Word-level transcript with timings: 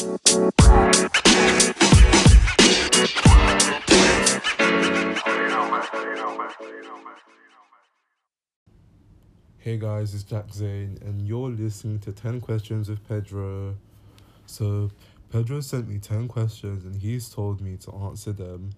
Hey 0.00 0.06
guys, 9.76 10.14
it's 10.14 10.22
Jack 10.22 10.54
Zane, 10.54 10.96
and 11.02 11.20
you're 11.28 11.50
listening 11.50 11.98
to 11.98 12.12
10 12.12 12.40
Questions 12.40 12.88
with 12.88 13.06
Pedro. 13.06 13.76
So, 14.46 14.90
Pedro 15.30 15.60
sent 15.60 15.86
me 15.86 15.98
10 15.98 16.28
questions, 16.28 16.86
and 16.86 16.96
he's 16.96 17.28
told 17.28 17.60
me 17.60 17.76
to 17.82 17.92
answer 17.92 18.32
them 18.32 18.70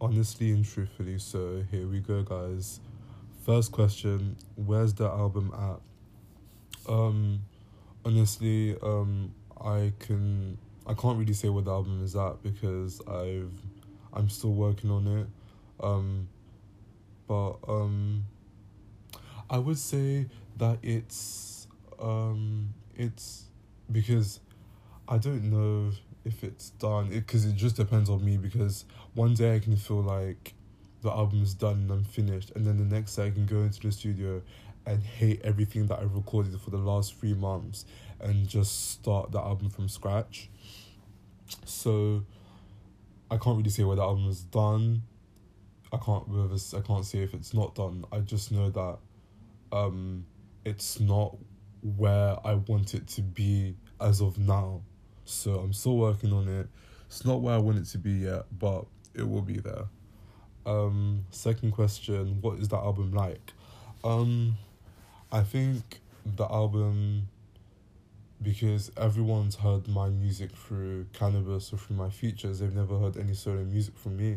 honestly 0.00 0.52
and 0.52 0.64
truthfully. 0.64 1.18
So, 1.18 1.64
here 1.72 1.88
we 1.88 1.98
go, 1.98 2.22
guys. 2.22 2.78
First 3.44 3.72
question 3.72 4.36
Where's 4.54 4.94
the 4.94 5.06
album 5.08 5.52
at? 5.58 5.80
Um, 6.88 7.40
honestly, 8.04 8.76
um, 8.80 9.34
I 9.64 9.92
can. 9.98 10.58
I 10.84 10.94
can't 10.94 11.16
really 11.16 11.32
say 11.32 11.48
where 11.48 11.62
the 11.62 11.70
album 11.70 12.02
is 12.02 12.16
at 12.16 12.42
because 12.42 13.00
I've 13.06 13.52
I'm 14.12 14.28
still 14.28 14.52
working 14.52 14.90
on 14.90 15.06
it. 15.06 15.26
Um, 15.80 16.28
but 17.26 17.56
um 17.68 18.24
I 19.48 19.58
would 19.58 19.78
say 19.78 20.26
that 20.56 20.78
it's 20.82 21.66
um 22.00 22.74
it's 22.96 23.44
because 23.90 24.40
I 25.08 25.18
don't 25.18 25.44
know 25.44 25.92
if 26.24 26.44
it's 26.44 26.70
done 26.70 27.08
because 27.08 27.44
it, 27.44 27.50
it 27.50 27.56
just 27.56 27.76
depends 27.76 28.08
on 28.08 28.24
me 28.24 28.36
because 28.36 28.84
one 29.14 29.34
day 29.34 29.56
I 29.56 29.58
can 29.58 29.76
feel 29.76 30.02
like 30.02 30.54
the 31.02 31.10
album 31.10 31.42
is 31.42 31.54
done 31.54 31.74
and 31.74 31.90
I'm 31.90 32.04
finished 32.04 32.52
and 32.54 32.64
then 32.64 32.76
the 32.78 32.94
next 32.94 33.16
day 33.16 33.26
I 33.26 33.30
can 33.30 33.44
go 33.44 33.56
into 33.56 33.80
the 33.80 33.92
studio 33.92 34.40
and 34.86 35.02
hate 35.02 35.40
everything 35.44 35.86
that 35.86 36.00
I've 36.00 36.14
recorded 36.14 36.60
for 36.60 36.70
the 36.70 36.78
last 36.78 37.14
three 37.18 37.34
months 37.34 37.84
and 38.20 38.48
just 38.48 38.92
start 38.92 39.32
the 39.32 39.40
album 39.40 39.70
from 39.70 39.88
scratch. 39.88 40.48
So 41.64 42.24
I 43.30 43.36
can't 43.36 43.56
really 43.56 43.70
say 43.70 43.84
where 43.84 43.96
the 43.96 44.02
album 44.02 44.28
is 44.28 44.42
done. 44.42 45.02
I 45.92 45.98
can't 45.98 46.24
I 46.28 46.80
can't 46.80 47.04
say 47.04 47.18
if 47.18 47.34
it's 47.34 47.52
not 47.52 47.74
done. 47.74 48.04
I 48.10 48.20
just 48.20 48.50
know 48.50 48.70
that 48.70 48.98
um, 49.76 50.24
it's 50.64 51.00
not 51.00 51.36
where 51.96 52.36
I 52.44 52.54
want 52.54 52.94
it 52.94 53.06
to 53.08 53.22
be 53.22 53.74
as 54.00 54.20
of 54.20 54.38
now. 54.38 54.82
So 55.24 55.56
I'm 55.56 55.72
still 55.72 55.96
working 55.96 56.32
on 56.32 56.48
it. 56.48 56.68
It's 57.06 57.24
not 57.24 57.40
where 57.40 57.54
I 57.54 57.58
want 57.58 57.78
it 57.78 57.86
to 57.86 57.98
be 57.98 58.12
yet, 58.12 58.44
but 58.58 58.86
it 59.14 59.28
will 59.28 59.42
be 59.42 59.58
there. 59.58 59.84
Um, 60.64 61.26
second 61.30 61.72
question, 61.72 62.38
what 62.40 62.58
is 62.58 62.68
the 62.68 62.76
album 62.76 63.12
like? 63.12 63.52
Um, 64.04 64.56
I 65.32 65.42
think 65.42 66.00
the 66.24 66.44
album 66.44 67.28
because 68.42 68.90
everyone's 68.96 69.54
heard 69.56 69.86
my 69.88 70.08
music 70.08 70.50
through 70.52 71.06
cannabis 71.12 71.72
or 71.72 71.78
through 71.78 71.96
my 71.96 72.10
features, 72.10 72.58
they've 72.58 72.74
never 72.74 72.98
heard 72.98 73.16
any 73.16 73.34
solo 73.34 73.62
music 73.64 73.96
from 73.96 74.16
me. 74.16 74.36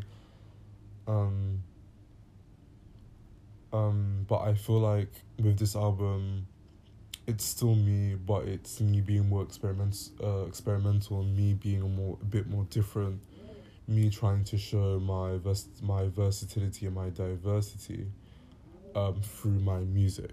Um, 1.07 1.63
um, 3.73 4.25
but 4.27 4.41
I 4.41 4.53
feel 4.53 4.79
like 4.79 5.11
with 5.41 5.57
this 5.57 5.75
album, 5.75 6.47
it's 7.27 7.43
still 7.43 7.75
me, 7.75 8.15
but 8.15 8.47
it's 8.47 8.79
me 8.79 9.01
being 9.01 9.27
more 9.27 9.41
experiment 9.43 9.97
uh, 10.23 10.45
experimental 10.45 11.21
and 11.21 11.35
me 11.35 11.53
being 11.53 11.81
a 11.81 11.87
more 11.87 12.17
a 12.21 12.25
bit 12.25 12.47
more 12.47 12.65
different. 12.69 13.21
Me 13.87 14.09
trying 14.09 14.43
to 14.45 14.57
show 14.57 14.99
my 14.99 15.37
vers- 15.37 15.67
my 15.81 16.07
versatility 16.07 16.85
and 16.85 16.95
my 16.95 17.09
diversity 17.09 18.07
um, 18.95 19.19
through 19.21 19.59
my 19.59 19.79
music. 19.79 20.31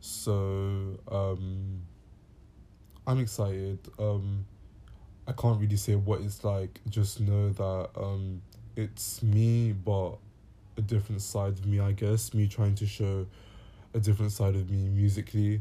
So 0.00 0.98
um, 1.10 1.82
I'm 3.06 3.18
excited. 3.20 3.78
Um, 3.98 4.46
I 5.26 5.32
can't 5.32 5.60
really 5.60 5.76
say 5.76 5.94
what 5.94 6.20
it's 6.22 6.42
like. 6.42 6.80
Just 6.88 7.20
know 7.20 7.50
that 7.50 7.90
um, 7.96 8.42
it's 8.76 9.22
me, 9.22 9.72
but 9.72 10.16
a 10.76 10.82
different 10.82 11.22
side 11.22 11.52
of 11.52 11.66
me, 11.66 11.80
I 11.80 11.92
guess. 11.92 12.34
Me 12.34 12.48
trying 12.48 12.74
to 12.76 12.86
show 12.86 13.26
a 13.94 14.00
different 14.00 14.32
side 14.32 14.54
of 14.54 14.70
me 14.70 14.88
musically, 14.88 15.60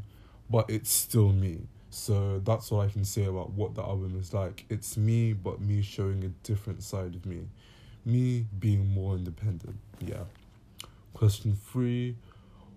but 0.49 0.69
it's 0.69 0.89
still 0.89 1.29
me. 1.29 1.59
So 1.89 2.39
that's 2.39 2.71
all 2.71 2.81
I 2.81 2.87
can 2.87 3.03
say 3.03 3.25
about 3.25 3.51
what 3.51 3.75
the 3.75 3.81
album 3.81 4.17
is 4.19 4.33
like. 4.33 4.65
It's 4.69 4.95
me, 4.95 5.33
but 5.33 5.59
me 5.59 5.81
showing 5.81 6.23
a 6.23 6.29
different 6.47 6.83
side 6.83 7.15
of 7.15 7.25
me. 7.25 7.47
Me 8.05 8.45
being 8.59 8.93
more 8.93 9.15
independent. 9.15 9.75
Yeah. 9.99 10.23
Question 11.13 11.57
three 11.71 12.15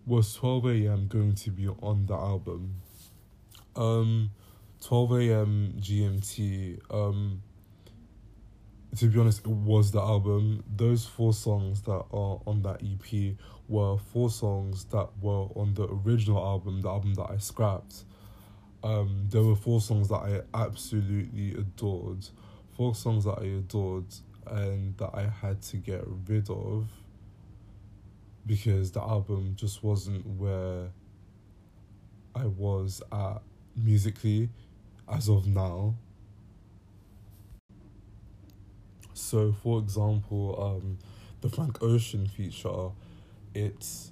Was 0.04 0.34
12 0.34 0.66
a.m. 0.66 1.06
going 1.06 1.34
to 1.36 1.50
be 1.50 1.68
on 1.68 2.06
the 2.06 2.14
album? 2.14 2.74
Um, 3.76 4.30
12 4.80 5.12
a.m. 5.12 5.74
GMT. 5.78 6.80
Um, 6.90 7.40
to 8.96 9.06
be 9.06 9.20
honest, 9.20 9.40
it 9.40 9.46
was 9.46 9.92
the 9.92 10.00
album. 10.00 10.64
Those 10.76 11.06
four 11.06 11.32
songs 11.32 11.82
that 11.82 12.04
are 12.12 12.40
on 12.46 12.62
that 12.62 12.82
EP 12.82 13.36
were 13.68 13.96
four 13.96 14.28
songs 14.28 14.84
that 14.86 15.08
were 15.20 15.46
on 15.54 15.74
the 15.74 15.86
original 15.88 16.44
album, 16.44 16.82
the 16.82 16.88
album 16.88 17.14
that 17.14 17.30
I 17.30 17.36
scrapped. 17.38 18.02
Um, 18.82 19.28
there 19.30 19.42
were 19.42 19.54
four 19.54 19.80
songs 19.80 20.08
that 20.08 20.16
I 20.16 20.40
absolutely 20.52 21.52
adored, 21.52 22.26
four 22.76 22.96
songs 22.96 23.24
that 23.24 23.38
I 23.38 23.44
adored 23.44 24.06
and 24.48 24.96
that 24.98 25.10
I 25.14 25.28
had 25.40 25.62
to 25.62 25.76
get 25.76 26.02
rid 26.26 26.50
of 26.50 26.88
because 28.46 28.92
the 28.92 29.00
album 29.00 29.54
just 29.56 29.82
wasn't 29.82 30.26
where 30.26 30.88
I 32.34 32.46
was 32.46 33.02
at 33.12 33.42
musically 33.76 34.48
as 35.08 35.28
of 35.28 35.46
now. 35.46 35.94
So, 39.14 39.52
for 39.62 39.78
example, 39.78 40.80
um, 40.82 40.98
the 41.40 41.48
Frank 41.48 41.82
Ocean 41.82 42.26
feature, 42.26 42.90
it's 43.54 44.10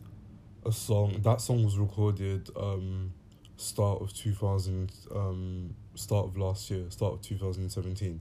a 0.64 0.72
song. 0.72 1.16
That 1.22 1.40
song 1.40 1.64
was 1.64 1.78
recorded 1.78 2.48
um, 2.56 3.12
start 3.56 4.02
of 4.02 4.12
two 4.12 4.34
thousand, 4.34 4.92
um, 5.14 5.74
start 5.94 6.26
of 6.26 6.36
last 6.36 6.70
year, 6.70 6.84
start 6.90 7.14
of 7.14 7.22
two 7.22 7.36
thousand 7.36 7.70
seventeen. 7.70 8.20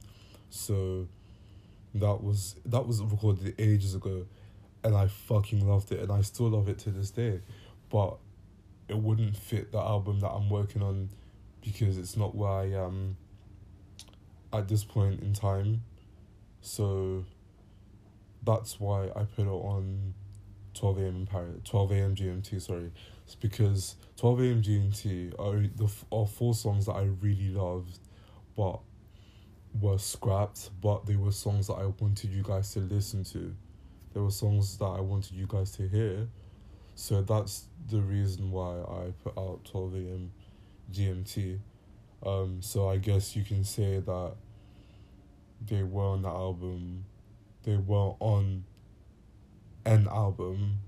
So, 0.50 1.08
that 1.94 2.24
was 2.24 2.56
that 2.66 2.88
was 2.88 3.02
recorded 3.02 3.56
ages 3.60 3.96
ago, 3.96 4.26
and 4.84 4.96
I 4.96 5.08
fucking 5.08 5.68
loved 5.68 5.92
it, 5.92 6.00
and 6.00 6.12
I 6.12 6.22
still 6.22 6.50
love 6.50 6.70
it 6.70 6.80
to 6.80 6.92
this 6.92 7.12
day, 7.12 7.42
but 7.90 8.18
it 8.88 8.98
wouldn't 8.98 9.36
fit 9.36 9.72
the 9.72 9.80
album 9.80 10.20
that 10.22 10.30
I'm 10.30 10.50
working 10.50 10.82
on 10.82 11.10
because 11.62 11.98
it's 11.98 12.18
not 12.18 12.36
where 12.36 12.52
I 12.52 12.66
am 12.72 13.18
at 14.52 14.68
this 14.68 14.84
point 14.84 15.22
in 15.22 15.34
time 15.34 15.84
so 16.62 17.26
that's 18.44 18.80
why 18.80 19.06
I 19.16 19.24
put 19.24 19.46
it 19.46 19.50
on 19.50 20.14
12 20.74 20.98
a.m. 21.00 21.16
in 21.16 21.26
Paris, 21.26 21.58
12 21.66 21.92
a.m. 21.92 22.16
GMT, 22.16 22.62
sorry. 22.62 22.92
It's 23.26 23.36
because 23.36 23.96
12 24.18 24.40
a.m. 24.42 24.62
GMT 24.62 25.40
are, 25.40 25.68
the, 25.76 25.92
are 26.12 26.26
four 26.26 26.54
songs 26.54 26.86
that 26.86 26.94
I 26.94 27.10
really 27.22 27.50
loved, 27.50 28.00
but 28.56 28.80
were 29.80 29.98
scrapped, 29.98 30.70
but 30.82 31.06
they 31.06 31.16
were 31.16 31.32
songs 31.32 31.68
that 31.68 31.74
I 31.74 31.86
wanted 31.86 32.32
you 32.32 32.44
guys 32.44 32.74
to 32.74 32.80
listen 32.80 33.24
to. 33.26 33.54
They 34.14 34.20
were 34.20 34.32
songs 34.32 34.78
that 34.78 34.86
I 34.86 35.02
wanted 35.02 35.34
you 35.34 35.46
guys 35.48 35.72
to 35.72 35.88
hear. 35.88 36.28
So 36.96 37.22
that's 37.22 37.66
the 37.90 38.00
reason 38.00 38.52
why 38.52 38.80
I 38.82 39.14
put 39.24 39.38
out 39.38 39.62
12 39.66 39.94
a.m. 39.96 40.32
GMT. 40.92 41.60
Um, 42.26 42.62
so 42.62 42.90
I 42.90 42.98
guess 42.98 43.36
you 43.36 43.44
can 43.44 43.64
say 43.64 44.00
that 44.00 44.34
they 45.66 45.84
were 45.84 46.04
on 46.04 46.24
the 46.24 46.30
album, 46.30 47.06
they 47.64 47.78
were 47.78 48.14
on 48.20 48.64
an 49.86 50.08
album, 50.08 50.80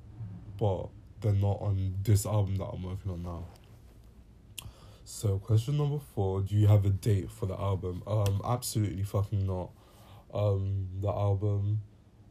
but 0.60 0.90
they're 1.22 1.34
not 1.34 1.62
on 1.62 1.96
this 2.04 2.26
album 2.26 2.58
that 2.58 2.66
I'm 2.66 2.84
working 2.84 3.12
on 3.12 3.24
now. 3.24 3.46
So 5.06 5.40
question 5.40 5.78
number 5.78 6.00
four, 6.16 6.42
do 6.42 6.56
you 6.56 6.68
have 6.68 6.86
a 6.86 6.90
date 6.90 7.30
for 7.30 7.46
the 7.46 7.60
album? 7.60 8.04
Um 8.08 8.42
absolutely 8.46 9.04
fucking 9.04 9.46
not. 9.46 9.70
Um 10.34 10.88
the 11.02 11.10
album 11.10 11.82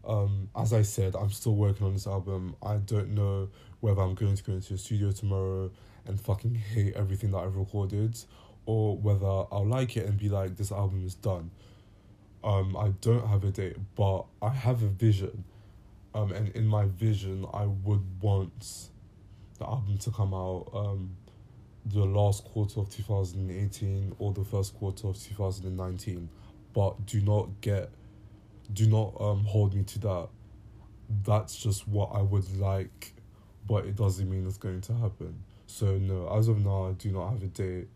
um 0.04 0.48
as 0.56 0.72
I 0.72 0.82
said, 0.82 1.14
I'm 1.14 1.30
still 1.30 1.54
working 1.54 1.86
on 1.86 1.94
this 1.94 2.06
album. 2.06 2.56
I 2.62 2.76
don't 2.76 3.10
know 3.14 3.48
whether 3.80 4.00
I'm 4.00 4.14
going 4.14 4.34
to 4.34 4.42
go 4.42 4.52
into 4.52 4.74
the 4.74 4.78
studio 4.78 5.10
tomorrow 5.12 5.70
and 6.06 6.20
fucking 6.20 6.54
hate 6.54 6.94
everything 6.94 7.30
that 7.32 7.38
I've 7.38 7.56
recorded 7.56 8.18
or 8.66 8.96
whether 8.96 9.26
I'll 9.26 9.66
like 9.66 9.96
it 9.96 10.06
and 10.06 10.18
be 10.18 10.28
like 10.28 10.56
this 10.56 10.70
album 10.70 11.04
is 11.06 11.14
done 11.14 11.50
um, 12.42 12.76
I 12.76 12.88
don't 13.00 13.26
have 13.26 13.44
a 13.44 13.50
date, 13.50 13.76
but 13.96 14.24
I 14.40 14.50
have 14.50 14.82
a 14.82 14.88
vision. 14.88 15.44
Um, 16.14 16.32
and 16.32 16.48
in 16.50 16.66
my 16.66 16.86
vision, 16.86 17.46
I 17.52 17.66
would 17.66 18.04
want 18.22 18.88
the 19.58 19.66
album 19.66 19.98
to 19.98 20.10
come 20.10 20.34
out 20.34 20.70
um, 20.74 21.16
the 21.84 22.04
last 22.04 22.44
quarter 22.44 22.80
of 22.80 22.90
2018 22.90 24.14
or 24.18 24.32
the 24.32 24.44
first 24.44 24.74
quarter 24.74 25.08
of 25.08 25.22
2019. 25.22 26.28
But 26.72 27.06
do 27.06 27.20
not 27.20 27.60
get, 27.60 27.90
do 28.72 28.86
not 28.86 29.14
um, 29.20 29.44
hold 29.44 29.74
me 29.74 29.82
to 29.84 29.98
that. 30.00 30.28
That's 31.24 31.56
just 31.56 31.88
what 31.88 32.10
I 32.14 32.22
would 32.22 32.56
like, 32.58 33.14
but 33.66 33.86
it 33.86 33.96
doesn't 33.96 34.28
mean 34.30 34.46
it's 34.46 34.58
going 34.58 34.80
to 34.82 34.94
happen. 34.94 35.42
So, 35.66 35.98
no, 35.98 36.28
as 36.36 36.48
of 36.48 36.64
now, 36.64 36.88
I 36.88 36.92
do 36.92 37.10
not 37.10 37.30
have 37.30 37.42
a 37.42 37.46
date. 37.46 37.88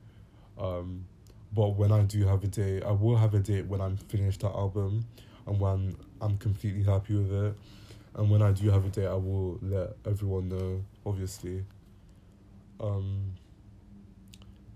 Um, 0.58 1.06
But 1.52 1.70
when 1.76 1.92
I 1.92 2.02
do 2.02 2.26
have 2.26 2.42
a 2.44 2.48
date, 2.48 2.82
I 2.82 2.90
will 2.90 3.16
have 3.16 3.34
a 3.34 3.38
date 3.38 3.66
when 3.66 3.80
I'm 3.80 3.96
finished 3.96 4.40
that 4.40 4.50
album 4.52 5.06
and 5.46 5.60
when 5.60 5.96
I'm 6.20 6.36
completely 6.38 6.82
happy 6.82 7.14
with 7.14 7.32
it. 7.32 7.54
And 8.16 8.30
when 8.30 8.42
I 8.42 8.52
do 8.52 8.70
have 8.70 8.84
a 8.84 8.88
date, 8.88 9.06
I 9.06 9.14
will 9.14 9.58
let 9.62 9.96
everyone 10.04 10.48
know, 10.48 10.84
obviously. 11.06 11.64
Um, 12.80 13.34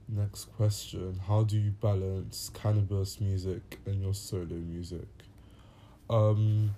next 0.09 0.47
question 0.57 1.21
How 1.27 1.43
do 1.45 1.59
you 1.59 1.71
balance 1.73 2.51
cannabis 2.55 3.21
music 3.21 3.79
and 3.87 4.01
your 4.01 4.15
solo 4.15 4.55
music? 4.55 5.09
Um, 6.11 6.75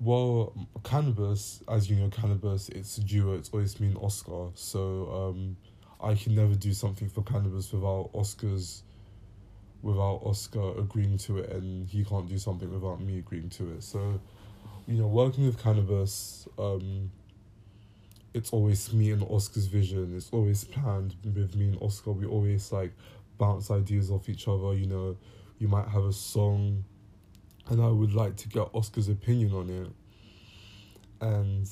well, 0.00 0.52
cannabis, 0.82 1.62
as 1.68 1.88
you 1.88 1.96
know, 1.96 2.08
cannabis, 2.08 2.68
it's 2.70 2.98
a 2.98 3.02
duo, 3.02 3.34
it's 3.34 3.50
always 3.52 3.78
me 3.78 3.88
and 3.88 3.98
Oscar. 3.98 4.48
So 4.54 5.34
um, 5.34 5.56
I 6.02 6.14
can 6.14 6.34
never 6.34 6.54
do 6.54 6.72
something 6.72 7.08
for 7.08 7.22
cannabis 7.22 7.72
without 7.72 8.10
Oscar's 8.14 8.82
without 9.82 10.20
Oscar 10.24 10.78
agreeing 10.78 11.18
to 11.18 11.38
it, 11.38 11.50
and 11.50 11.88
he 11.88 12.04
can't 12.04 12.28
do 12.28 12.38
something 12.38 12.72
without 12.72 13.00
me 13.00 13.18
agreeing 13.18 13.50
to 13.50 13.72
it. 13.72 13.82
So, 13.82 14.20
you 14.86 14.94
know, 14.94 15.08
working 15.08 15.44
with 15.44 15.60
cannabis, 15.60 16.48
um, 16.58 17.10
it's 18.32 18.50
always 18.50 18.92
me 18.92 19.10
and 19.10 19.22
Oscar's 19.24 19.66
vision. 19.66 20.16
It's 20.16 20.30
always 20.32 20.64
planned 20.64 21.16
with 21.24 21.56
me 21.56 21.68
and 21.68 21.82
Oscar. 21.82 22.12
We 22.12 22.26
always 22.26 22.72
like 22.72 22.92
bounce 23.38 23.70
ideas 23.70 24.10
off 24.10 24.28
each 24.28 24.48
other. 24.48 24.74
You 24.74 24.86
know, 24.86 25.16
you 25.58 25.68
might 25.68 25.88
have 25.88 26.04
a 26.04 26.12
song, 26.12 26.84
and 27.72 27.82
I 27.82 27.88
would 27.88 28.14
like 28.14 28.36
to 28.36 28.48
get 28.48 28.68
Oscar's 28.74 29.08
opinion 29.08 29.52
on 29.54 29.70
it, 29.70 29.90
and 31.20 31.68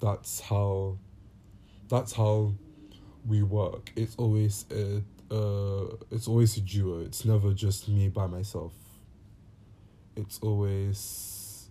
that's 0.00 0.40
how. 0.40 0.98
That's 1.88 2.12
how 2.12 2.52
we 3.26 3.42
work. 3.42 3.90
It's 3.96 4.14
always 4.16 4.66
a 4.70 5.02
uh, 5.34 5.96
it's 6.10 6.28
always 6.28 6.56
a 6.56 6.60
duo. 6.60 7.00
It's 7.00 7.24
never 7.24 7.52
just 7.52 7.88
me 7.88 8.08
by 8.08 8.26
myself. 8.26 8.72
It's 10.16 10.38
always 10.40 11.70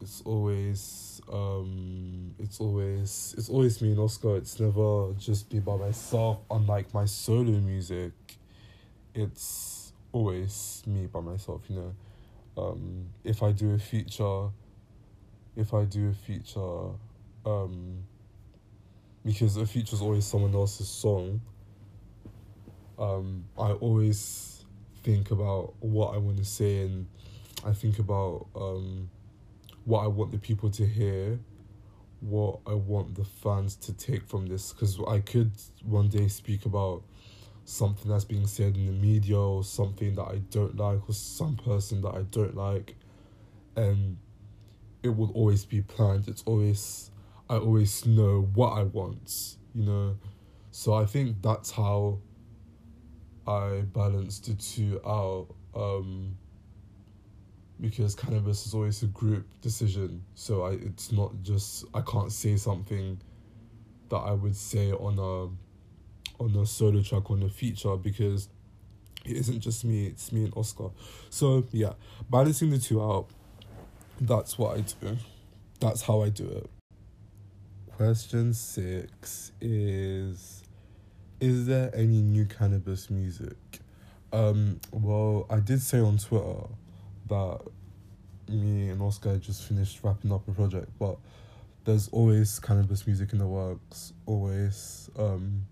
it's 0.00 0.22
always 0.24 1.20
um 1.32 2.34
it's 2.38 2.60
always 2.60 3.34
it's 3.38 3.48
always 3.48 3.80
me 3.80 3.92
and 3.92 4.00
Oscar. 4.00 4.36
It's 4.36 4.58
never 4.60 5.12
just 5.18 5.52
me 5.52 5.60
by 5.60 5.76
myself. 5.76 6.38
Unlike 6.50 6.92
my 6.92 7.04
solo 7.04 7.58
music, 7.60 8.12
it's 9.14 9.81
always 10.12 10.82
me 10.86 11.06
by 11.06 11.20
myself. 11.20 11.62
You 11.68 11.76
know, 11.76 12.62
um, 12.62 13.06
if 13.24 13.42
I 13.42 13.52
do 13.52 13.72
a 13.72 13.78
feature, 13.78 14.48
if 15.56 15.74
I 15.74 15.84
do 15.84 16.08
a 16.08 16.12
feature, 16.12 16.90
um, 17.44 18.04
because 19.24 19.56
a 19.56 19.66
feature 19.66 19.94
is 19.94 20.02
always 20.02 20.24
someone 20.24 20.54
else's 20.54 20.88
song, 20.88 21.40
um, 22.98 23.44
I 23.58 23.72
always 23.72 24.64
think 25.02 25.30
about 25.30 25.74
what 25.80 26.14
I 26.14 26.18
want 26.18 26.36
to 26.38 26.44
say 26.44 26.82
and 26.82 27.06
I 27.64 27.72
think 27.72 27.98
about 27.98 28.46
um, 28.54 29.10
what 29.84 30.04
I 30.04 30.06
want 30.06 30.32
the 30.32 30.38
people 30.38 30.70
to 30.70 30.86
hear, 30.86 31.38
what 32.20 32.60
I 32.66 32.74
want 32.74 33.14
the 33.14 33.24
fans 33.24 33.76
to 33.76 33.92
take 33.92 34.26
from 34.26 34.46
this. 34.46 34.72
Because 34.72 34.98
I 35.08 35.20
could 35.20 35.52
one 35.84 36.08
day 36.08 36.28
speak 36.28 36.66
about 36.66 37.02
something 37.64 38.10
that's 38.10 38.24
being 38.24 38.46
said 38.46 38.76
in 38.76 38.86
the 38.86 38.92
media 38.92 39.38
or 39.38 39.64
something 39.64 40.14
that 40.16 40.24
I 40.24 40.38
don't 40.50 40.76
like 40.76 41.08
or 41.08 41.12
some 41.12 41.56
person 41.56 42.02
that 42.02 42.14
I 42.14 42.22
don't 42.30 42.56
like, 42.56 42.96
and 43.76 44.16
it 45.02 45.10
will 45.10 45.30
always 45.32 45.64
be 45.64 45.82
planned. 45.82 46.28
It's 46.28 46.42
always 46.46 47.10
I 47.48 47.56
always 47.56 48.06
know 48.06 48.48
what 48.54 48.70
I 48.70 48.84
want, 48.84 49.56
you 49.74 49.84
know. 49.84 50.16
So 50.70 50.94
I 50.94 51.04
think 51.04 51.42
that's 51.42 51.70
how 51.70 52.18
I 53.46 53.82
balance 53.92 54.38
the 54.40 54.54
two 54.54 55.00
out. 55.06 55.48
Um, 55.74 56.36
because 57.80 58.14
cannabis 58.14 58.64
is 58.64 58.74
always 58.74 59.02
a 59.02 59.06
group 59.06 59.46
decision. 59.60 60.24
So 60.34 60.62
I 60.62 60.72
it's 60.72 61.12
not 61.12 61.32
just 61.42 61.84
I 61.92 62.00
can't 62.00 62.32
say 62.32 62.56
something 62.56 63.20
that 64.08 64.16
I 64.18 64.32
would 64.32 64.56
say 64.56 64.92
on 64.92 65.18
a 65.18 65.48
on 66.38 66.54
a 66.56 66.66
solo 66.66 67.02
track 67.02 67.30
on 67.30 67.42
a 67.42 67.48
feature 67.48 67.96
because 67.96 68.48
it 69.24 69.36
isn't 69.36 69.60
just 69.60 69.84
me, 69.84 70.06
it's 70.06 70.32
me 70.32 70.44
and 70.44 70.56
Oscar. 70.56 70.90
So 71.30 71.64
yeah, 71.72 71.92
balancing 72.30 72.70
the 72.70 72.78
two 72.78 73.02
out, 73.02 73.28
that's 74.20 74.58
what 74.58 74.76
I 74.76 74.80
do. 74.80 75.16
That's 75.80 76.02
how 76.02 76.22
I 76.22 76.28
do 76.28 76.48
it. 76.48 76.70
Question 77.96 78.54
six 78.54 79.52
is 79.60 80.62
Is 81.40 81.66
there 81.66 81.90
any 81.94 82.20
new 82.22 82.46
cannabis 82.46 83.10
music? 83.10 83.56
Um, 84.32 84.80
well, 84.90 85.46
I 85.50 85.60
did 85.60 85.82
say 85.82 86.00
on 86.00 86.18
Twitter 86.18 86.66
that 87.28 87.60
me 88.48 88.88
and 88.88 89.00
Oscar 89.02 89.36
just 89.38 89.62
finished 89.68 90.00
wrapping 90.02 90.32
up 90.32 90.46
a 90.48 90.52
project, 90.52 90.88
but 90.98 91.18
there's 91.84 92.08
always 92.08 92.58
cannabis 92.60 93.06
music 93.06 93.32
in 93.32 93.38
the 93.38 93.46
works, 93.46 94.12
always. 94.26 95.10
Um, 95.18 95.66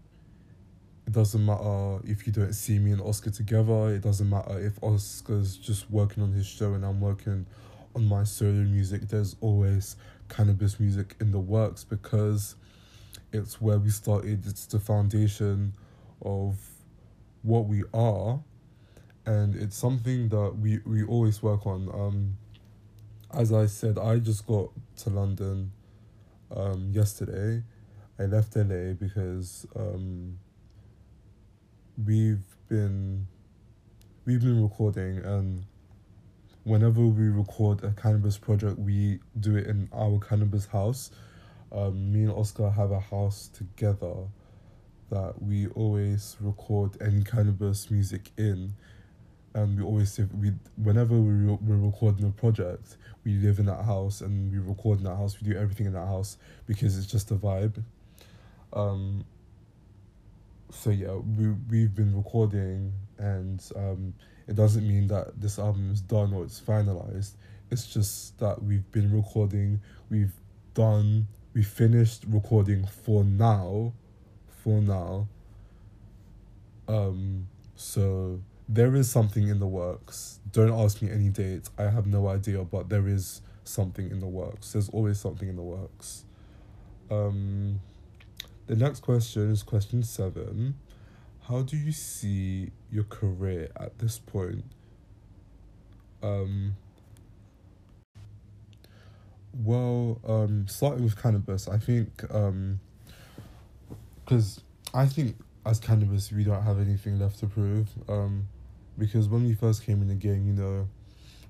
it 1.07 1.13
doesn't 1.13 1.45
matter 1.45 1.99
if 2.05 2.27
you 2.27 2.33
don't 2.33 2.53
see 2.53 2.79
me 2.79 2.93
and 2.93 3.01
Oscar 3.01 3.31
together, 3.31 3.95
it 3.95 4.03
doesn't 4.03 4.29
matter 4.29 4.59
if 4.59 4.83
Oscar's 4.83 5.57
just 5.57 5.91
working 5.91 6.23
on 6.23 6.33
his 6.33 6.47
show 6.47 6.75
and 6.75 6.85
I'm 6.85 7.01
working 7.01 7.47
on 7.95 8.07
my 8.07 8.25
solo 8.25 8.53
music, 8.53 9.09
there's 9.09 9.37
always 9.41 9.97
cannabis 10.29 10.79
music 10.79 11.17
in 11.21 11.33
the 11.33 11.41
works 11.41 11.83
because 11.85 12.55
it's 13.33 13.61
where 13.61 13.79
we 13.79 13.91
started, 13.91 14.47
it's 14.47 14.67
the 14.67 14.79
foundation 14.79 15.75
of 16.23 16.57
what 17.43 17.67
we 17.67 17.83
are 17.93 18.41
and 19.27 19.57
it's 19.57 19.77
something 19.77 20.29
that 20.29 20.57
we, 20.59 20.79
we 20.85 21.03
always 21.05 21.43
work 21.43 21.67
on. 21.67 21.89
Um, 21.93 22.37
as 23.33 23.53
I 23.53 23.67
said, 23.67 23.99
I 23.99 24.19
just 24.19 24.47
got 24.47 24.71
to 24.99 25.11
London 25.11 25.73
um, 26.55 26.91
yesterday. 26.93 27.63
I 28.19 28.25
left 28.25 28.57
LA 28.57 28.93
because 28.93 29.67
um, 29.77 30.39
we've 32.07 32.43
been 32.69 33.27
we've 34.25 34.41
been 34.41 34.63
recording 34.63 35.19
and 35.19 35.65
whenever 36.65 37.01
we 37.01 37.29
record 37.29 37.83
a 37.85 37.91
cannabis 37.93 38.37
project, 38.39 38.79
we 38.79 39.19
do 39.39 39.57
it 39.57 39.67
in 39.67 39.89
our 39.93 40.19
cannabis 40.19 40.67
house. 40.67 41.11
Um, 41.73 42.13
me 42.13 42.23
and 42.23 42.33
Oscar 42.33 42.71
have 42.71 42.91
a 42.91 43.01
house 43.01 43.49
together 43.49 44.15
that 45.11 45.41
we 45.43 45.67
always 45.69 46.37
record 46.41 46.97
any 47.01 47.23
cannabis 47.25 47.91
music 47.91 48.31
in. 48.37 48.75
And 49.55 49.77
we 49.77 49.83
always 49.83 50.13
say 50.13 50.27
we 50.39 50.53
whenever 50.77 51.15
we 51.15 51.33
re- 51.33 51.59
we're 51.61 51.77
recording 51.77 52.27
a 52.27 52.31
project, 52.31 52.97
we 53.25 53.35
live 53.35 53.59
in 53.59 53.67
that 53.67 53.85
house 53.85 54.21
and 54.21 54.53
we 54.53 54.59
record 54.59 54.99
in 54.99 55.05
that 55.05 55.17
house. 55.17 55.41
We 55.41 55.53
do 55.53 55.59
everything 55.59 55.87
in 55.87 55.93
that 55.95 56.07
house 56.07 56.37
because 56.67 56.97
it's 56.97 57.09
just 57.09 57.33
a 57.33 57.35
vibe. 57.35 57.83
Um, 58.73 59.25
so 60.73 60.91
yeah, 60.91 61.15
we 61.15 61.49
we've 61.69 61.95
been 61.95 62.17
recording 62.17 62.93
and 63.19 63.63
um, 63.77 64.15
it 64.47 64.57
doesn't 64.57 64.87
mean 64.87 65.07
that 65.09 65.41
this 65.41 65.59
album 65.59 65.91
is 65.93 66.01
done 66.01 66.33
or 66.33 66.45
it's 66.45 66.61
finalized. 66.61 67.33
It's 67.71 67.87
just 67.87 68.39
that 68.41 68.63
we've 68.63 68.91
been 68.91 69.13
recording, 69.15 69.81
we've 70.11 70.33
done, 70.75 71.29
we 71.55 71.63
finished 71.63 72.25
recording 72.29 72.87
for 72.87 73.23
now, 73.23 73.93
for 74.65 74.81
now. 74.81 75.29
Um, 76.89 77.47
so 77.77 78.41
there 78.69 78.97
is 78.97 79.09
something 79.09 79.49
in 79.49 79.61
the 79.61 79.67
works. 79.67 80.41
Don't 80.51 80.73
ask 80.73 81.01
me 81.03 81.11
any 81.11 81.29
dates. 81.29 81.71
I 81.79 81.85
have 81.85 82.07
no 82.07 82.29
idea, 82.29 82.65
but 82.65 82.89
there 82.89 83.07
is 83.07 83.43
something 83.65 84.11
in 84.11 84.21
the 84.21 84.27
works. 84.27 84.73
There's 84.73 84.89
always 84.89 85.21
something 85.21 85.49
in 85.49 85.57
the 85.57 85.63
works. 85.63 86.25
Um, 87.11 87.81
the 88.71 88.77
next 88.77 89.01
question 89.01 89.51
is 89.51 89.65
question 89.65 90.05
seven. 90.05 90.75
How 91.49 91.63
do 91.63 91.77
you 91.77 91.91
see 91.91 92.71
your 92.93 93.03
career 93.03 93.69
at 93.75 93.99
this 93.99 94.21
point? 94.21 94.63
Um, 96.23 96.77
well, 99.53 100.21
um, 100.25 100.69
starting 100.69 101.03
with 101.03 101.21
cannabis, 101.21 101.67
I 101.67 101.79
think, 101.79 102.19
because 102.19 102.39
um, 102.39 102.79
I 104.95 105.07
think 105.07 105.35
as 105.67 105.81
cannabis 105.81 106.31
we 106.31 106.45
don't 106.45 106.63
have 106.63 106.79
anything 106.79 107.19
left 107.19 107.41
to 107.41 107.49
prove. 107.49 107.89
Um, 108.09 108.47
because 108.97 109.29
when 109.29 109.49
we 109.49 109.55
first 109.55 109.85
came 109.85 110.01
in 110.01 110.07
the 110.07 110.15
game, 110.15 110.47
you 110.47 110.53
know, 110.53 110.89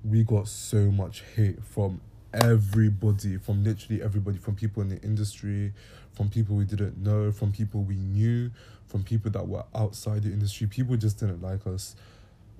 we 0.03 0.25
got 0.25 0.49
so 0.49 0.91
much 0.91 1.23
hate 1.37 1.63
from 1.63 2.01
everybody, 2.33 3.37
from 3.39 3.65
literally 3.65 4.03
everybody, 4.03 4.39
from 4.39 4.55
people 4.57 4.83
in 4.83 4.89
the 4.89 5.01
industry, 5.03 5.73
from 6.13 6.29
people 6.29 6.57
we 6.57 6.65
didn't 6.65 6.99
know, 6.99 7.33
from 7.33 7.53
people 7.53 7.83
we 7.83 7.97
knew, 7.97 8.51
from 8.87 9.03
people 9.03 9.31
that 9.33 9.47
were 9.49 9.65
outside 9.75 10.23
the 10.23 10.31
industry. 10.33 10.67
People 10.67 10.97
just 10.97 11.19
didn't 11.21 11.43
like 11.43 11.67
us 11.67 11.97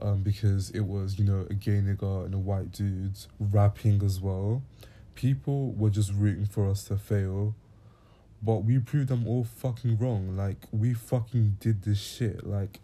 um, 0.01 0.23
because 0.23 0.71
it 0.71 0.81
was, 0.81 1.19
you 1.19 1.25
know, 1.25 1.47
a 1.51 1.55
gay 1.55 1.81
nigga 1.81 2.25
and 2.25 2.35
a 2.35 2.39
white 2.39 2.73
dude 2.73 3.19
rapping 3.39 4.03
as 4.05 4.21
well. 4.21 4.63
People 5.15 5.73
were 5.73 5.91
just 5.91 6.13
rooting 6.13 6.47
for 6.47 6.69
us 6.69 6.85
to 6.85 6.97
fail. 6.97 7.55
but 8.43 8.59
we 8.65 8.79
proved 8.79 9.09
them 9.09 9.27
all 9.27 9.45
fucking 9.45 9.99
wrong. 9.99 10.37
Like 10.37 10.67
we 10.73 10.95
fucking 10.95 11.59
did 11.61 11.83
this 11.83 12.01
shit. 12.01 12.47
Like 12.47 12.81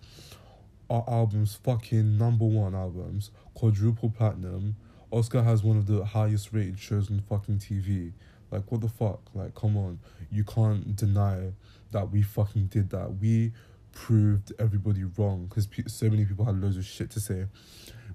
our 0.90 1.05
albums, 1.09 1.59
fucking 1.62 2.19
number 2.19 2.45
one 2.45 2.75
albums, 2.75 3.31
quadruple 3.55 4.11
platinum. 4.11 4.76
Oscar 5.11 5.43
has 5.43 5.63
one 5.63 5.77
of 5.77 5.87
the 5.87 6.05
highest 6.05 6.53
rated 6.53 6.79
shows 6.79 7.11
on 7.11 7.23
fucking 7.29 7.59
TV. 7.59 8.13
Like 8.51 8.71
what 8.71 8.81
the 8.81 8.89
fuck? 8.89 9.21
Like 9.35 9.55
come 9.55 9.77
on, 9.77 9.99
you 10.31 10.45
can't 10.45 10.97
deny 10.97 11.53
that 11.93 12.11
we 12.11 12.23
fucking 12.23 12.67
did 12.67 12.91
that. 12.91 13.19
We 13.21 13.53
proved 13.93 14.53
everybody 14.59 15.05
wrong 15.05 15.47
because 15.47 15.67
pe- 15.67 15.85
so 15.87 16.11
many 16.11 16.25
people 16.25 16.45
had 16.45 16.61
loads 16.61 16.77
of 16.77 16.85
shit 16.85 17.11
to 17.11 17.21
say. 17.21 17.47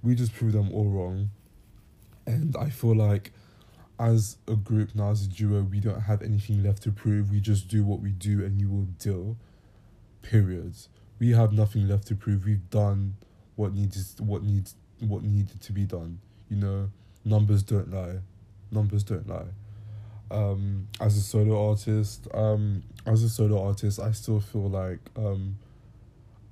We 0.04 0.16
just 0.16 0.34
proved 0.34 0.54
them 0.54 0.72
all 0.74 0.90
wrong, 0.90 1.30
and 2.26 2.56
I 2.58 2.70
feel 2.70 2.96
like 2.96 3.32
as 4.00 4.38
a 4.48 4.56
group 4.56 4.96
now 4.96 5.12
as 5.12 5.26
a 5.26 5.30
duo 5.30 5.62
we 5.62 5.80
don't 5.80 6.02
have 6.02 6.24
anything 6.24 6.64
left 6.64 6.82
to 6.82 6.92
prove 6.92 7.30
we 7.30 7.40
just 7.40 7.68
do 7.68 7.84
what 7.84 8.00
we 8.00 8.10
do 8.10 8.44
and 8.44 8.60
you 8.60 8.68
will 8.68 8.88
deal 8.98 9.38
periods 10.24 10.90
we 11.20 11.30
have 11.32 11.54
nothing 11.54 11.88
left 11.88 12.08
to 12.08 12.16
prove 12.16 12.46
we've 12.46 12.68
done 12.72 13.16
what 13.56 13.74
needs 13.74 14.16
what 14.20 14.42
needs 14.42 14.74
what 15.02 15.22
needed 15.22 15.62
to 15.62 15.72
be 15.72 15.84
done 15.84 16.20
you 16.52 16.58
know 16.58 16.90
numbers 17.26 17.64
don't 17.64 17.92
lie. 17.92 18.20
Numbers 18.70 19.04
don't 19.04 19.28
lie. 19.28 19.48
Um 20.30 20.88
as 21.00 21.18
a 21.18 21.22
solo 21.22 21.70
artist 21.70 22.28
um 22.34 22.84
as 23.06 23.24
a 23.24 23.30
solo 23.30 23.66
artist 23.68 24.00
i 24.00 24.12
still 24.12 24.40
feel 24.40 24.70
like 24.70 25.00
um 25.18 25.58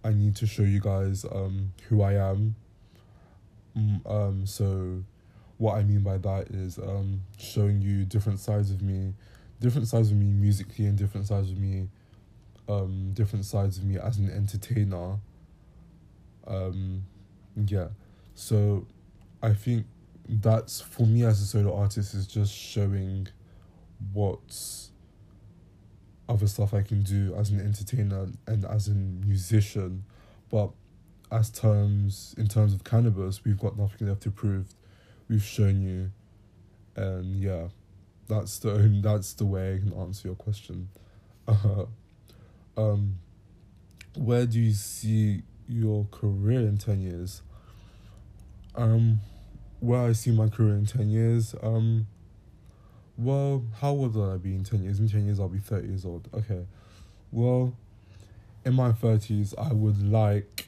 i 0.04 0.12
need 0.12 0.36
to 0.36 0.48
show 0.48 0.64
you 0.64 0.80
guys 0.80 1.26
um 1.26 1.74
who 1.88 2.02
i 2.02 2.14
am. 2.14 2.56
Mm, 3.78 4.02
um 4.10 4.46
so 4.46 5.04
what 5.60 5.76
I 5.76 5.84
mean 5.84 6.00
by 6.00 6.18
that 6.18 6.48
is 6.52 6.78
um, 6.78 7.22
showing 7.38 7.82
you 7.82 8.06
different 8.06 8.40
sides 8.40 8.72
of 8.72 8.82
me, 8.82 9.14
different 9.60 9.90
sides 9.90 10.10
of 10.10 10.16
me 10.16 10.26
musically, 10.26 10.86
and 10.86 10.98
different 10.98 11.28
sides 11.28 11.52
of 11.52 11.58
me, 11.58 11.90
um, 12.70 13.12
different 13.14 13.44
sides 13.44 13.78
of 13.78 13.84
me 13.84 14.00
as 14.00 14.18
an 14.18 14.30
entertainer. 14.30 15.18
Um, 16.48 17.04
yeah, 17.58 17.90
so 18.36 18.88
I 19.42 19.54
think 19.54 19.86
that's 20.28 20.82
for 20.82 21.06
me 21.06 21.24
as 21.24 21.42
a 21.42 21.46
solo 21.46 21.76
artist 21.76 22.14
is 22.14 22.28
just 22.28 22.54
showing 22.54 23.28
what 24.14 24.40
other 26.28 26.48
stuff 26.48 26.74
I 26.74 26.84
can 26.84 27.02
do 27.02 27.34
as 27.36 27.50
an 27.50 27.60
entertainer 27.60 28.28
and 28.46 28.66
as 28.66 28.88
a 28.88 28.94
musician, 28.94 30.04
but 30.50 30.70
as 31.32 31.50
terms 31.50 32.36
in 32.38 32.48
terms 32.48 32.74
of 32.74 32.84
cannabis, 32.84 33.44
we've 33.44 33.60
got 33.60 33.78
nothing 33.78 34.08
left 34.08 34.22
to 34.24 34.32
prove 34.32 34.76
we've 35.30 35.44
shown 35.44 35.82
you, 35.82 36.12
and 36.96 37.36
yeah, 37.36 37.68
that's 38.28 38.60
the 38.60 38.74
only, 38.74 39.02
that's 39.04 39.34
the 39.34 39.46
way 39.46 39.76
I 39.76 39.78
can 39.78 39.94
answer 39.94 40.28
your 40.28 40.36
question. 40.36 40.90
Uh, 41.48 41.86
um, 42.78 43.20
where 44.16 44.46
do 44.46 44.60
you 44.60 44.74
see 44.74 45.44
your 45.68 46.06
career 46.12 46.60
in 46.62 46.78
ten 46.78 47.02
years? 47.02 47.42
Um, 48.80 49.20
where 49.80 50.02
I 50.02 50.14
see 50.14 50.32
my 50.32 50.48
career 50.48 50.76
in 50.76 50.86
ten 50.86 51.10
years. 51.10 51.56
Um, 51.62 52.08
well, 53.18 53.64
how 53.82 53.92
old 53.92 54.16
will 54.16 54.32
I 54.32 54.38
be 54.38 54.56
in 54.56 54.64
ten 54.64 54.84
years? 54.84 55.00
In 55.00 55.10
ten 55.10 55.26
years, 55.26 55.40
I'll 55.40 55.50
be 55.50 55.60
thirty 55.60 55.88
years 55.88 56.06
old. 56.06 56.30
Okay, 56.34 56.66
well, 57.32 57.74
in 58.66 58.74
my 58.74 58.92
thirties, 58.92 59.54
I 59.58 59.74
would 59.74 60.02
like 60.02 60.68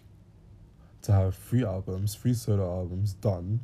to 1.04 1.12
have 1.12 1.36
three 1.36 1.64
albums, 1.64 2.16
three 2.16 2.34
solo 2.34 2.70
albums 2.70 3.14
done 3.14 3.62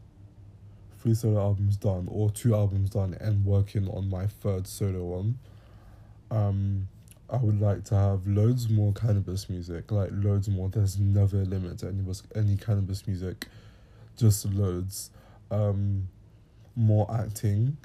three 1.08 1.14
solo 1.14 1.40
albums 1.40 1.78
done 1.78 2.08
or 2.12 2.30
two 2.30 2.54
albums 2.54 2.90
done 2.90 3.16
and 3.22 3.46
working 3.46 3.88
on 3.90 4.10
my 4.10 4.28
third 4.28 4.68
solo 4.68 5.04
one. 5.04 5.40
Um, 6.30 6.88
I 7.30 7.38
would 7.38 7.62
like 7.62 7.84
to 7.86 7.96
have 7.96 8.28
loads 8.28 8.70
more 8.70 8.94
cannabis 8.94 9.50
music, 9.50 9.92
like 9.92 10.10
loads 10.12 10.50
more. 10.50 10.70
There's 10.70 11.00
never 11.00 11.42
a 11.42 11.46
limit 11.46 11.80
to 11.80 11.88
any 11.88 12.04
any 12.36 12.58
cannabis 12.58 13.06
music, 13.08 13.48
just 14.18 14.46
loads. 14.46 15.12
Um, 15.50 16.10
more 16.76 17.10
acting, 17.12 17.78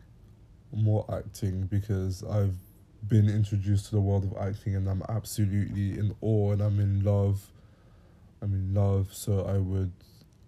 more 0.72 1.04
acting 1.12 1.62
because 1.66 2.24
I've 2.24 2.56
been 3.08 3.28
introduced 3.28 3.86
to 3.86 3.92
the 3.92 4.00
world 4.00 4.24
of 4.24 4.36
acting 4.36 4.76
and 4.76 4.88
I'm 4.88 5.02
absolutely 5.08 5.98
in 5.98 6.14
awe 6.20 6.52
and 6.52 6.60
I'm 6.60 6.80
in 6.80 7.04
love. 7.04 7.48
I'm 8.40 8.52
in 8.52 8.74
love, 8.74 9.08
so 9.12 9.44
I 9.44 9.58
would 9.58 9.92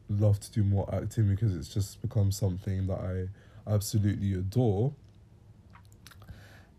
love 0.09 0.41
to 0.41 0.51
do 0.51 0.65
more 0.65 0.93
acting 0.93 1.29
because 1.29 1.55
it's 1.55 1.69
just 1.69 2.03
become 2.03 2.33
something 2.33 2.87
that 2.89 2.99
I 2.99 3.73
absolutely 3.73 4.35
adore. 4.35 4.93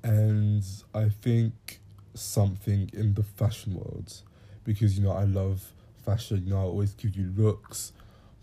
And 0.04 0.64
I 0.94 1.10
think 1.10 1.80
something 2.14 2.90
in 2.94 3.14
the 3.14 3.24
fashion 3.24 3.76
world 3.76 4.14
because 4.64 4.98
you 4.98 5.04
know 5.04 5.12
I 5.12 5.24
love 5.24 5.72
fashion, 6.06 6.44
you 6.46 6.52
know, 6.52 6.60
I 6.60 6.64
always 6.64 6.94
give 6.94 7.16
you 7.16 7.34
looks, 7.36 7.92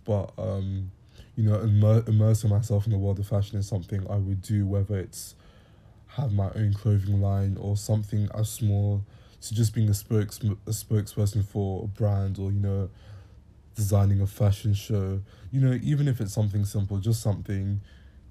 but 0.05 0.33
um, 0.39 0.91
you 1.37 1.45
know, 1.45 1.61
immer- 1.61 2.05
immersing 2.07 2.51
myself 2.51 2.87
in 2.87 2.93
the 2.93 2.99
world 2.99 3.19
of 3.19 3.27
fashion 3.27 3.59
is 3.59 3.67
something 3.67 4.07
I 4.11 4.17
would 4.17 4.43
do, 4.43 4.67
whether 4.67 4.99
it's 4.99 5.35
have 6.09 6.33
my 6.33 6.51
own 6.55 6.75
clothing 6.75 7.21
line 7.21 7.57
or 7.59 7.77
something 7.77 8.29
as 8.35 8.51
small 8.51 9.03
to 9.41 9.55
just 9.55 9.75
being 9.75 9.89
a 9.89 9.95
spokes 9.95 10.39
a 10.43 10.71
spokesperson 10.71 11.45
for 11.45 11.85
a 11.85 11.87
brand 11.87 12.39
or 12.39 12.53
you 12.53 12.61
know 12.61 12.91
designing 13.75 14.21
a 14.21 14.27
fashion 14.27 14.75
show. 14.75 15.21
You 15.51 15.61
know, 15.61 15.79
even 15.83 16.09
if 16.09 16.21
it's 16.21 16.33
something 16.33 16.65
simple, 16.65 16.99
just 16.99 17.23
something 17.23 17.81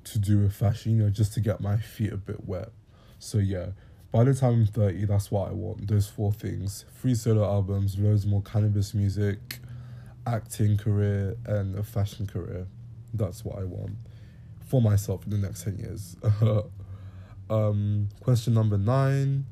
to 0.04 0.20
do 0.20 0.40
with 0.40 0.54
fashion, 0.54 0.98
you 0.98 1.04
know, 1.04 1.10
just 1.10 1.34
to 1.34 1.40
get 1.40 1.62
my 1.62 1.78
feet 1.78 2.14
a 2.14 2.18
bit 2.18 2.46
wet. 2.48 2.70
So 3.20 3.38
yeah, 3.38 3.68
by 4.12 4.24
the 4.24 4.34
time 4.34 4.54
I'm 4.54 4.66
30, 4.66 5.06
that's 5.06 5.32
what 5.32 5.50
I 5.50 5.54
want. 5.54 5.88
Those 5.88 6.08
four 6.08 6.32
things. 6.32 6.86
Three 7.00 7.16
solo 7.16 7.44
albums, 7.44 7.98
loads 7.98 8.26
more 8.26 8.42
cannabis 8.42 8.94
music, 8.94 9.60
acting 10.26 10.78
career, 10.78 11.36
and 11.46 11.76
a 11.76 11.84
fashion 11.84 12.28
career. 12.28 12.68
That's 13.14 13.44
what 13.44 13.60
I 13.60 13.64
want 13.64 13.96
for 14.68 14.82
myself 14.82 15.26
in 15.26 15.32
the 15.32 15.38
next 15.38 15.64
10 15.64 15.78
years. 15.78 16.16
um, 17.50 18.08
question 18.22 18.54
number 18.54 18.78
nine, 18.78 19.46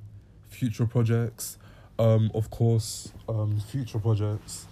future 0.47 0.85
projects. 0.85 1.57
Um, 1.97 2.31
of 2.33 2.49
course, 2.49 3.11
um, 3.27 3.59
future 3.59 3.99
projects 3.99 4.67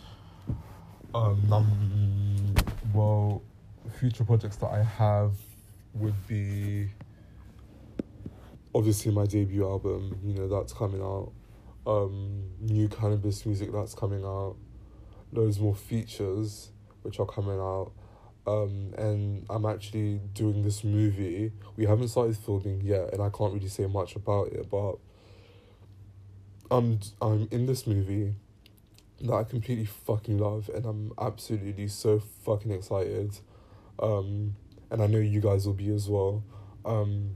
um, 1.13 1.51
um, 1.51 2.55
well, 2.93 3.41
future 3.99 4.23
projects 4.23 4.57
that 4.57 4.67
I 4.67 4.83
have 4.83 5.33
would 5.93 6.27
be 6.27 6.89
obviously 8.75 9.11
my 9.11 9.25
debut 9.25 9.65
album. 9.65 10.19
You 10.23 10.33
know 10.33 10.47
that's 10.47 10.73
coming 10.73 11.01
out. 11.01 11.31
Um, 11.85 12.43
new 12.59 12.89
cannabis 12.89 13.45
music 13.45 13.71
that's 13.71 13.93
coming 13.93 14.23
out. 14.23 14.57
Loads 15.31 15.59
more 15.59 15.75
features 15.75 16.71
which 17.03 17.19
are 17.19 17.25
coming 17.25 17.59
out. 17.59 17.91
Um, 18.45 18.93
and 18.97 19.45
I'm 19.49 19.65
actually 19.65 20.21
doing 20.33 20.63
this 20.63 20.83
movie. 20.83 21.51
We 21.75 21.85
haven't 21.85 22.07
started 22.07 22.37
filming 22.37 22.81
yet, 22.81 23.13
and 23.13 23.21
I 23.21 23.29
can't 23.29 23.53
really 23.53 23.67
say 23.67 23.87
much 23.87 24.15
about 24.15 24.47
it. 24.47 24.69
But 24.69 24.95
I'm 26.71 26.99
I'm 27.21 27.47
in 27.51 27.65
this 27.65 27.85
movie 27.85 28.35
that 29.21 29.33
I 29.33 29.43
completely 29.43 29.85
fucking 29.85 30.37
love, 30.37 30.69
and 30.73 30.85
I'm 30.85 31.11
absolutely 31.19 31.87
so 31.87 32.19
fucking 32.19 32.71
excited. 32.71 33.37
Um, 33.99 34.55
and 34.91 35.01
I 35.01 35.07
know 35.07 35.19
you 35.19 35.41
guys 35.41 35.65
will 35.65 35.73
be 35.73 35.89
as 35.89 36.07
well. 36.07 36.43
Um, 36.85 37.35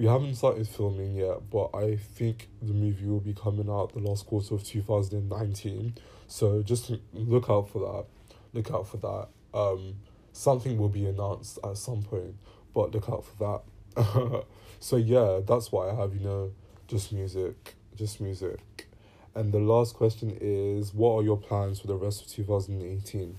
we 0.00 0.06
haven't 0.06 0.34
started 0.36 0.66
filming 0.66 1.14
yet, 1.14 1.50
but 1.50 1.68
I 1.74 1.96
think 1.96 2.48
the 2.62 2.72
movie 2.72 3.04
will 3.04 3.20
be 3.20 3.34
coming 3.34 3.68
out 3.68 3.92
the 3.92 3.98
last 3.98 4.24
quarter 4.24 4.54
of 4.54 4.64
2019. 4.64 5.94
So 6.26 6.62
just 6.62 6.90
look 7.12 7.50
out 7.50 7.68
for 7.68 7.80
that. 7.80 8.06
Look 8.54 8.70
out 8.70 8.88
for 8.88 8.96
that. 8.96 9.28
Um, 9.52 9.96
something 10.32 10.78
will 10.78 10.88
be 10.88 11.04
announced 11.04 11.58
at 11.62 11.76
some 11.76 12.02
point, 12.02 12.34
but 12.72 12.92
look 12.92 13.10
out 13.10 13.26
for 13.26 13.60
that. 13.94 14.44
so 14.80 14.96
yeah, 14.96 15.40
that's 15.46 15.70
why 15.70 15.90
I 15.90 15.94
have, 15.94 16.14
you 16.14 16.20
know, 16.20 16.52
just 16.88 17.12
music, 17.12 17.74
just 17.94 18.22
music. 18.22 18.88
And 19.34 19.52
the 19.52 19.58
last 19.58 19.96
question 19.96 20.34
is 20.40 20.94
what 20.94 21.16
are 21.16 21.22
your 21.22 21.36
plans 21.36 21.78
for 21.78 21.88
the 21.88 21.96
rest 21.96 22.22
of 22.22 22.28
2018? 22.28 23.36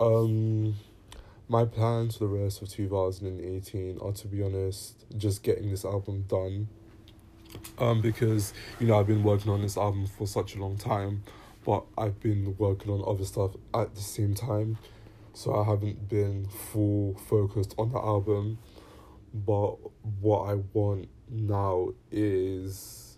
Um 0.00 0.74
my 1.48 1.64
plans 1.64 2.16
for 2.16 2.24
the 2.24 2.42
rest 2.42 2.62
of 2.62 2.68
2018 2.68 3.98
are 4.00 4.12
to 4.12 4.28
be 4.28 4.42
honest 4.42 5.04
just 5.16 5.42
getting 5.42 5.70
this 5.70 5.84
album 5.84 6.24
done. 6.28 6.68
Um 7.78 8.00
because 8.02 8.52
you 8.78 8.86
know 8.86 8.98
I've 8.98 9.06
been 9.06 9.22
working 9.22 9.50
on 9.50 9.62
this 9.62 9.76
album 9.76 10.06
for 10.06 10.26
such 10.26 10.54
a 10.54 10.58
long 10.58 10.76
time, 10.76 11.22
but 11.64 11.84
I've 11.96 12.20
been 12.20 12.54
working 12.58 12.92
on 12.92 13.02
other 13.06 13.24
stuff 13.24 13.52
at 13.74 13.94
the 13.94 14.00
same 14.00 14.34
time. 14.34 14.78
So 15.32 15.54
I 15.54 15.64
haven't 15.64 16.08
been 16.08 16.46
full 16.48 17.14
focused 17.28 17.74
on 17.78 17.92
the 17.92 17.98
album. 17.98 18.58
But 19.32 19.76
what 20.20 20.50
I 20.50 20.54
want 20.72 21.08
now 21.30 21.90
is 22.10 23.16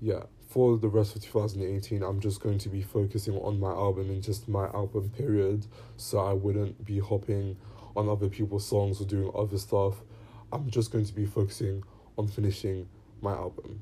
yeah, 0.00 0.24
for 0.52 0.76
the 0.76 0.88
rest 0.88 1.16
of 1.16 1.22
2018, 1.22 2.02
I'm 2.02 2.20
just 2.20 2.42
going 2.42 2.58
to 2.58 2.68
be 2.68 2.82
focusing 2.82 3.38
on 3.38 3.58
my 3.58 3.70
album 3.70 4.10
and 4.10 4.22
just 4.22 4.48
my 4.48 4.66
album 4.66 5.10
period. 5.16 5.66
So 5.96 6.18
I 6.18 6.34
wouldn't 6.34 6.84
be 6.84 6.98
hopping 6.98 7.56
on 7.96 8.10
other 8.10 8.28
people's 8.28 8.66
songs 8.66 9.00
or 9.00 9.06
doing 9.06 9.30
other 9.34 9.56
stuff. 9.56 10.02
I'm 10.52 10.68
just 10.68 10.92
going 10.92 11.06
to 11.06 11.14
be 11.14 11.24
focusing 11.24 11.82
on 12.18 12.28
finishing 12.28 12.86
my 13.22 13.32
album. 13.32 13.80